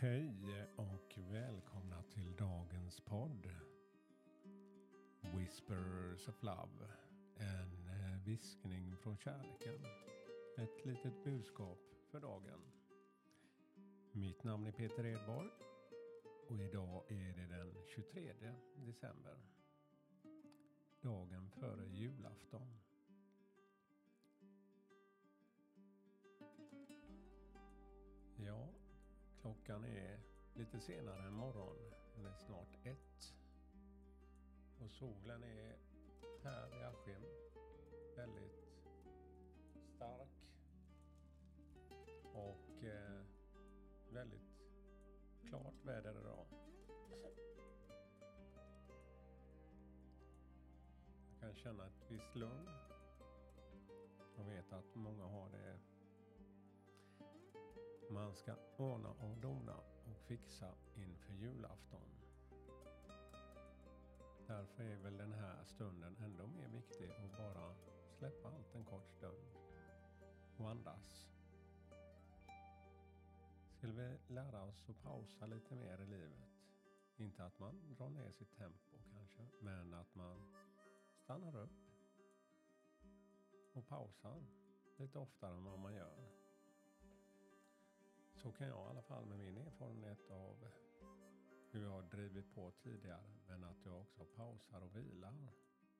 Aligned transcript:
Hej 0.00 0.68
och 0.76 1.18
välkomna 1.30 2.02
till 2.02 2.36
dagens 2.36 3.00
podd. 3.00 3.48
Whispers 5.20 6.28
of 6.28 6.42
Love. 6.42 6.88
En 7.36 7.88
eh, 7.88 8.24
viskning 8.24 8.96
från 8.96 9.16
kärleken. 9.16 9.84
Ett 10.56 10.86
litet 10.86 11.24
budskap 11.24 11.78
för 12.10 12.20
dagen. 12.20 12.60
Mitt 14.12 14.44
namn 14.44 14.66
är 14.66 14.72
Peter 14.72 15.06
Edborg 15.06 15.50
och 16.48 16.60
idag 16.60 17.12
är 17.12 17.36
det 17.36 17.56
den 17.56 17.74
23 17.94 18.34
december. 18.76 19.38
Dagen 21.00 21.50
före 21.50 21.86
julafton. 21.88 22.87
Klockan 29.40 29.84
är 29.84 30.20
lite 30.54 30.80
senare 30.80 31.26
än 31.26 31.32
morgon. 31.32 31.76
Den 32.14 32.26
är 32.26 32.34
snart 32.34 32.76
ett. 32.84 33.34
Och 34.80 34.90
solen 34.90 35.42
är 35.42 35.76
här 36.42 36.80
i 36.80 36.84
Askim 36.84 37.22
väldigt 38.16 38.68
stark. 39.96 40.28
Och 42.34 42.84
eh, 42.84 43.24
väldigt 44.12 44.60
klart 45.48 45.84
väder 45.84 46.20
idag. 46.20 46.46
Jag 51.30 51.40
kan 51.40 51.54
känna 51.54 51.86
ett 51.86 52.10
visst 52.10 52.36
lugn. 52.36 52.68
Jag 54.36 54.44
vet 54.44 54.72
att 54.72 54.94
många 54.94 55.24
har 55.24 55.50
det. 55.50 55.78
Man 58.10 58.34
ska 58.34 58.54
ordna 58.76 59.08
och 59.08 59.36
dona 59.36 59.76
och 59.76 60.16
fixa 60.26 60.74
inför 60.94 61.32
julafton. 61.32 62.08
Därför 64.46 64.84
är 64.84 64.96
väl 64.96 65.16
den 65.16 65.32
här 65.32 65.64
stunden 65.64 66.16
ändå 66.24 66.46
mer 66.46 66.68
viktig 66.68 67.10
att 67.10 67.38
bara 67.38 67.74
släppa 68.18 68.48
allt 68.48 68.74
en 68.74 68.84
kort 68.84 69.10
stund 69.10 69.48
och 70.56 70.70
andas. 70.70 71.30
Skulle 73.70 73.92
vi 73.92 74.34
lära 74.34 74.62
oss 74.62 74.88
att 74.88 75.02
pausa 75.02 75.46
lite 75.46 75.74
mer 75.74 75.98
i 76.00 76.06
livet? 76.06 76.48
Inte 77.16 77.44
att 77.44 77.58
man 77.58 77.94
drar 77.94 78.10
ner 78.10 78.30
sitt 78.30 78.56
tempo 78.56 78.98
kanske, 79.12 79.46
men 79.60 79.94
att 79.94 80.14
man 80.14 80.54
stannar 81.24 81.56
upp 81.56 81.78
och 83.72 83.88
pausar 83.88 84.44
lite 84.96 85.18
oftare 85.18 85.54
än 85.54 85.64
vad 85.64 85.78
man 85.78 85.94
gör. 85.94 86.47
Så 88.42 88.52
kan 88.52 88.66
jag 88.66 88.86
i 88.86 88.90
alla 88.90 89.02
fall 89.02 89.26
med 89.26 89.38
min 89.38 89.56
erfarenhet 89.56 90.30
av 90.30 90.68
hur 91.70 91.82
jag 91.82 91.90
har 91.90 92.02
drivit 92.02 92.54
på 92.54 92.70
tidigare, 92.70 93.30
men 93.48 93.64
att 93.64 93.84
jag 93.84 94.00
också 94.00 94.24
pausar 94.24 94.80
och 94.80 94.96
vilar. 94.96 95.48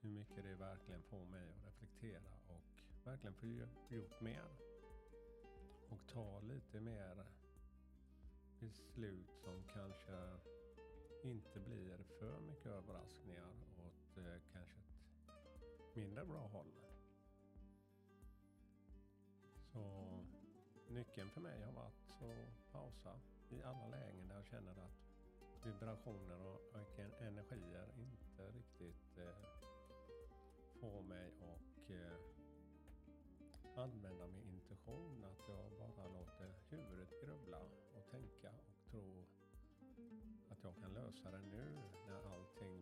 Hur 0.00 0.10
mycket 0.10 0.44
det 0.44 0.54
verkligen 0.54 1.02
får 1.02 1.24
mig 1.24 1.50
att 1.50 1.66
reflektera 1.66 2.32
och 2.48 2.62
verkligen 3.04 3.34
få 3.34 3.46
gjort 3.94 4.20
mer. 4.20 4.44
Och 5.88 6.06
ta 6.08 6.40
lite 6.40 6.80
mer 6.80 7.24
beslut 8.60 9.30
som 9.44 9.64
kanske 9.74 10.38
inte 11.22 11.60
blir 11.60 11.96
för 12.18 12.40
mycket 12.40 12.66
överraskningar 12.66 13.52
åt 13.86 14.16
eh, 14.16 14.40
kanske 14.52 14.78
ett 14.78 15.96
mindre 15.96 16.24
bra 16.24 16.46
håll. 16.46 16.91
Nyckeln 21.02 21.30
för 21.30 21.40
mig 21.40 21.62
har 21.62 21.72
varit 21.72 22.10
att 22.22 22.72
pausa 22.72 23.20
i 23.50 23.62
alla 23.62 23.86
lägen 23.86 24.28
där 24.28 24.34
jag 24.34 24.46
känner 24.46 24.72
att 24.72 24.98
vibrationer 25.64 26.40
och, 26.46 26.60
energier 27.20 27.86
inte 27.96 28.42
riktigt 28.58 29.18
eh, 29.18 29.44
får 30.80 31.02
mig 31.02 31.32
att 31.54 31.90
eh, 31.90 32.18
använda 33.76 34.26
min 34.26 34.48
intuition. 34.54 35.24
Att 35.24 35.48
jag 35.48 35.90
bara 35.96 36.08
låter 36.08 36.54
huvudet 36.70 37.10
grubbla 37.24 37.58
och 37.96 38.10
tänka 38.10 38.50
och 38.50 38.90
tro 38.90 39.24
att 40.50 40.64
jag 40.64 40.76
kan 40.76 40.92
lösa 40.92 41.30
det 41.30 41.42
nu 41.42 41.82
när 42.06 42.34
allting 42.34 42.81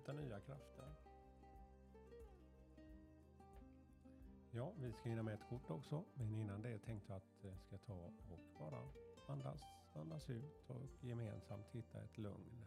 Hämta 0.00 0.12
nya 0.12 0.40
krafter. 0.40 0.94
Ja, 4.50 4.72
vi 4.78 4.92
ska 4.92 5.08
hinna 5.08 5.22
med 5.22 5.34
ett 5.34 5.48
kort 5.48 5.70
också, 5.70 6.04
men 6.14 6.34
innan 6.34 6.62
det 6.62 6.78
tänkte 6.78 7.12
jag 7.12 7.16
att 7.16 7.44
eh, 7.44 7.50
jag 7.50 7.60
ska 7.60 7.78
ta 7.78 7.94
och 8.30 8.40
bara 8.58 8.88
andas, 9.28 9.62
andas 9.94 10.30
ut 10.30 10.70
och 10.70 11.04
gemensamt 11.04 11.66
hitta 11.70 12.02
ett 12.02 12.18
lugn. 12.18 12.66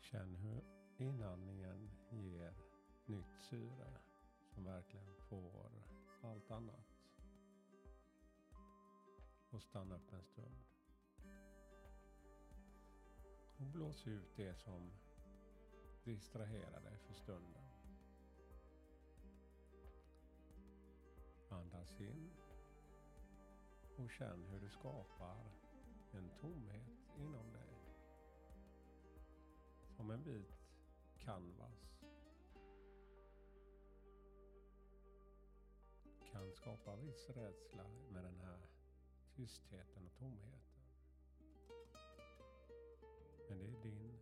Känn 0.00 0.34
hur 0.36 0.62
inandningen 0.96 1.90
ger 2.10 2.67
nytt 3.08 3.40
syre 3.40 3.98
som 4.54 4.64
verkligen 4.64 5.14
får 5.14 5.70
allt 6.22 6.50
annat 6.50 6.98
och 9.50 9.62
stanna 9.62 9.94
upp 9.94 10.12
en 10.12 10.22
stund. 10.22 10.64
Och 13.56 13.66
blås 13.66 14.06
ut 14.06 14.36
det 14.36 14.54
som 14.54 14.92
distraherar 16.04 16.80
dig 16.80 16.98
för 16.98 17.14
stunden. 17.14 17.62
Andas 21.48 22.00
in 22.00 22.30
och 23.96 24.10
känn 24.10 24.44
hur 24.50 24.60
du 24.60 24.68
skapar 24.68 25.36
en 26.12 26.30
tomhet 26.40 27.08
inom 27.16 27.52
dig. 27.52 27.68
Som 29.96 30.10
en 30.10 30.22
bit 30.22 30.57
Kan 36.64 36.76
skapa 36.76 36.96
viss 36.96 37.30
rädsla 37.30 37.84
med 38.12 38.24
den 38.24 38.40
här 38.40 38.58
tystheten 39.36 40.06
och 40.06 40.14
tomheten. 40.18 40.82
Men 43.48 43.58
det 43.58 43.66
är 43.66 43.82
din 43.82 44.18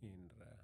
inre 0.00 0.58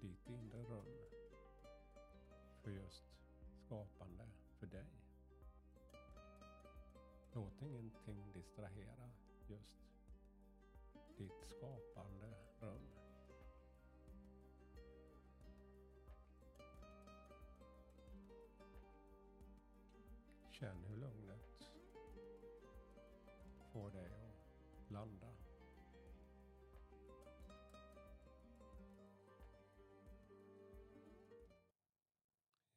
ditt 0.00 0.28
inre 0.28 0.62
rum 0.62 0.98
för 2.62 2.70
just 2.70 3.04
skapande 3.66 4.28
för 4.58 4.66
dig. 4.66 4.90
Låt 7.32 7.62
ingenting 7.62 8.32
distrahera 8.32 9.10
just 9.48 9.80
ditt 11.18 11.44
skapande 11.44 12.45
Känn 20.60 20.84
hur 20.84 20.96
lugnet 20.96 21.56
får 23.72 23.90
dig 23.90 24.06
att 24.06 24.90
landa. 24.90 25.26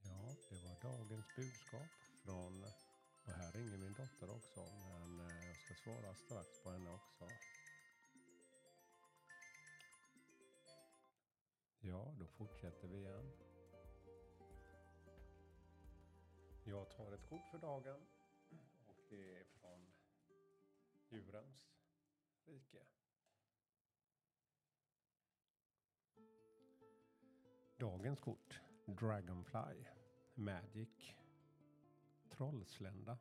Ja, 0.02 0.36
det 0.50 0.56
var 0.56 0.82
dagens 0.82 1.26
budskap 1.36 1.92
från, 2.24 2.64
och 3.26 3.32
här 3.32 3.52
ringer 3.52 3.78
min 3.78 3.94
dotter 3.94 4.30
också, 4.30 4.60
men 4.60 5.20
eh, 5.20 5.48
jag 5.48 5.56
ska 5.56 5.74
svara 5.74 6.16
strax 6.16 6.64
på 6.64 6.72
henne 6.72 6.90
också. 6.90 7.28
Ja, 11.80 12.16
då 12.20 12.28
fortsätter 12.28 12.88
vi 12.88 12.98
igen. 12.98 13.49
Jag 16.80 16.90
tar 16.90 17.12
ett 17.12 17.30
kort 17.30 17.48
för 17.52 17.58
dagen 17.58 18.08
och 18.88 18.96
det 19.10 19.36
är 19.36 19.44
från 19.44 19.92
djurens 21.10 21.72
rike. 22.46 22.84
Dagens 27.78 28.20
kort 28.20 28.60
Dragonfly 28.86 29.86
Magic 30.36 31.14
Trollslända 32.30 33.18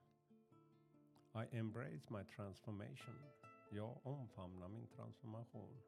I 1.34 1.56
embrace 1.56 2.12
my 2.12 2.24
transformation. 2.24 3.22
Jag 3.70 4.06
omfamnar 4.06 4.68
min 4.68 4.86
transformation. 4.86 5.82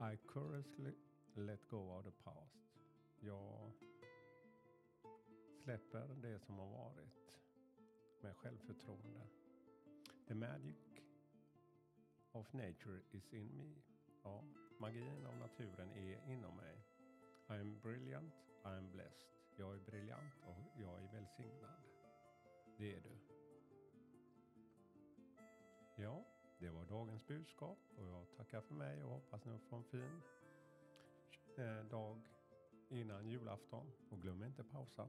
I 0.00 0.16
courageously 0.26 0.94
let 1.34 1.68
go 1.68 1.98
of 1.98 2.04
the 2.04 2.10
past. 2.24 2.56
Jag 3.20 3.72
släpper 5.66 6.08
det 6.22 6.38
som 6.38 6.58
har 6.58 6.66
varit 6.66 7.32
med 8.20 8.36
självförtroende. 8.36 9.26
The 10.28 10.34
magic 10.34 10.76
of 12.32 12.52
nature 12.52 13.00
is 13.10 13.32
in 13.32 13.56
me. 13.56 13.82
Ja, 14.22 14.44
magin 14.78 15.26
av 15.26 15.36
naturen 15.36 15.92
är 15.92 16.32
inom 16.32 16.56
mig. 16.56 16.76
I 17.48 17.60
am 17.60 17.80
brilliant, 17.80 18.34
I 18.64 18.68
am 18.68 18.90
blessed. 18.90 19.28
Jag 19.56 19.74
är 19.74 19.80
briljant 19.80 20.34
och 20.46 20.80
jag 20.80 21.02
är 21.02 21.12
välsignad. 21.12 21.82
Det 22.78 22.94
är 22.94 23.00
du. 23.00 23.18
Ja, 26.02 26.24
det 26.58 26.70
var 26.70 26.84
dagens 26.84 27.26
budskap 27.26 27.78
och 27.96 28.06
jag 28.06 28.36
tackar 28.36 28.60
för 28.60 28.74
mig 28.74 29.04
och 29.04 29.10
hoppas 29.10 29.44
ni 29.44 29.58
får 29.58 29.76
en 29.76 29.84
fin 29.84 30.22
eh, 31.56 31.84
dag 31.84 32.22
innan 32.88 33.28
julafton 33.28 33.92
och 34.10 34.22
glöm 34.22 34.44
inte 34.44 34.64
pausa. 34.64 35.08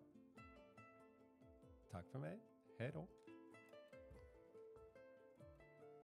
Tack 1.91 2.07
för 2.11 2.19
mig. 2.19 2.39
Hej 2.79 2.91
då! 2.93 3.07